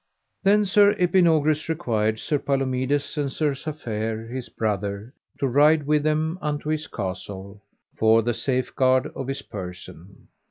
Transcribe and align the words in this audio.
Then 0.41 0.65
Sir 0.65 0.95
Epinogris 0.97 1.69
required 1.69 2.17
Sir 2.19 2.39
Palomides 2.39 3.15
and 3.19 3.31
Sir 3.31 3.51
Safere, 3.53 4.27
his 4.33 4.49
brother, 4.49 5.13
to 5.37 5.45
ride 5.47 5.85
with 5.85 6.01
them 6.01 6.39
unto 6.41 6.69
his 6.69 6.87
castle, 6.87 7.61
for 7.99 8.23
the 8.23 8.33
safeguard 8.33 9.11
of 9.15 9.27
his 9.27 9.43
person. 9.43 10.27